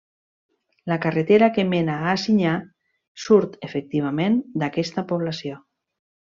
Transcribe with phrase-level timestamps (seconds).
[0.91, 2.55] La carretera que mena a Ansinyà
[3.27, 5.63] surt, efectivament, d'aquesta població.